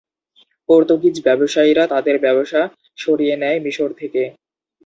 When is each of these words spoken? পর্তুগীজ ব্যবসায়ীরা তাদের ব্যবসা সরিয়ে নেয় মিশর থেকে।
পর্তুগীজ 0.69 1.15
ব্যবসায়ীরা 1.27 1.83
তাদের 1.87 2.15
ব্যবসা 2.19 2.61
সরিয়ে 2.97 3.35
নেয় 3.37 3.59
মিশর 3.65 3.89
থেকে। 3.93 4.21